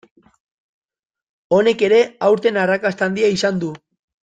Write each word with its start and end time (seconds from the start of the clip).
Honek 1.59 1.85
ere 1.89 2.01
aurten 2.31 2.59
arrakasta 2.63 3.11
handia 3.11 3.31
izan 3.39 3.63
du. 3.67 3.71